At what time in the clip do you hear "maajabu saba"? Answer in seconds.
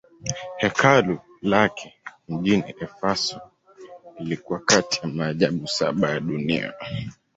5.07-6.09